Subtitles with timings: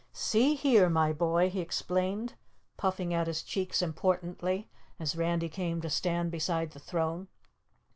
[0.13, 2.33] "See here, my boy," he explained,
[2.75, 4.67] puffing out his cheeks importantly,
[4.99, 7.27] as Randy came to stand beside the throne.